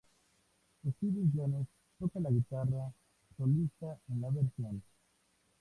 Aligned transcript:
Steve 0.83 1.29
Jones 1.31 1.67
toca 1.99 2.19
la 2.19 2.31
guitarra 2.31 2.91
solista 3.37 3.99
en 4.09 4.21
la 4.21 4.29
versión. 4.31 4.81